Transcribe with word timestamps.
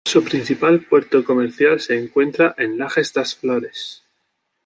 Su 0.03 0.23
principal 0.23 0.79
puerto 0.83 1.23
comercial 1.23 1.79
se 1.79 1.95
encuentra 1.95 2.55
en 2.57 2.79
Lajes 2.79 3.13
das 3.13 3.35
Flores. 3.35 4.01